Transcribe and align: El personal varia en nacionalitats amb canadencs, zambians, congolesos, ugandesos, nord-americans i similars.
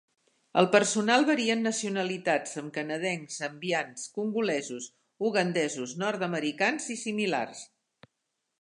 El 0.59 0.67
personal 0.75 1.25
varia 1.27 1.55
en 1.57 1.61
nacionalitats 1.65 2.57
amb 2.61 2.73
canadencs, 2.77 3.35
zambians, 3.43 4.09
congolesos, 4.17 4.89
ugandesos, 5.31 5.95
nord-americans 6.07 6.91
i 6.97 7.01
similars. 7.07 7.65